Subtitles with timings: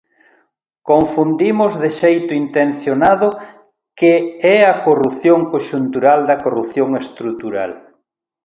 [0.89, 3.27] Confundimos de xeito intencionado
[3.99, 4.13] que
[4.55, 7.71] é a corrupción conxuntural da corrupción estrutural.